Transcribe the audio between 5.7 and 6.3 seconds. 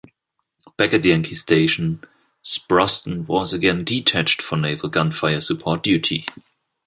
duty.